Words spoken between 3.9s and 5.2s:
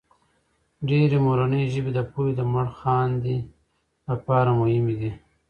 لپاره مهمې دي.